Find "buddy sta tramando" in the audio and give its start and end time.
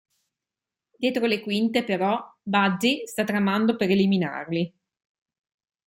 2.41-3.75